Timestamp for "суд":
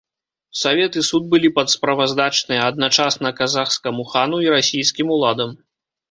1.09-1.23